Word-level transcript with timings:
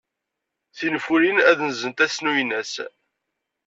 Tinfulin 0.77 1.37
ad 1.49 1.59
nzent 1.69 2.03
ass 2.05 2.15
n 2.19 2.29
uynas. 2.31 2.73